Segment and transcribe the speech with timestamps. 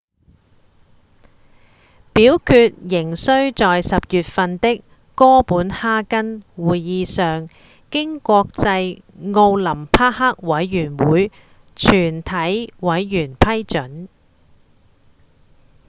[2.11, 4.81] 表決仍需在10月份的
[5.13, 7.47] 哥本哈根會議上
[7.91, 11.31] 經國際奧林匹克委員會
[11.75, 14.09] 全體委員批准